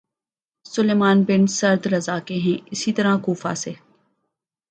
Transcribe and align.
سلیمان 0.65 1.23
bin 1.23 1.47
Surad 1.47 1.87
رض 1.87 2.09
کے 2.25 2.35
ہیں 2.35 2.57
اسی 2.71 2.93
طرح 2.93 3.17
کوفہ 3.17 3.53
سے 3.53 3.73